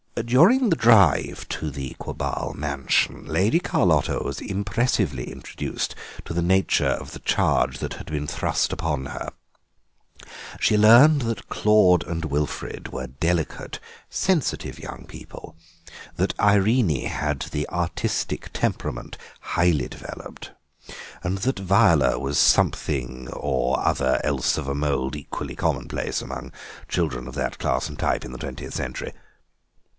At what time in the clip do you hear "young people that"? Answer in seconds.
14.79-16.37